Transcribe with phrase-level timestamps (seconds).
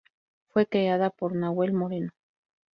[0.47, 2.09] Fue creada por Nahuel Moreno.